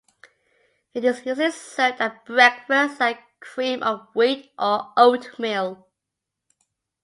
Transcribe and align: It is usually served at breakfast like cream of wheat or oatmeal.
It 0.95 1.05
is 1.05 1.23
usually 1.27 1.51
served 1.51 2.01
at 2.01 2.25
breakfast 2.25 2.99
like 2.99 3.19
cream 3.39 3.83
of 3.83 4.07
wheat 4.15 4.51
or 4.57 4.91
oatmeal. 4.97 5.85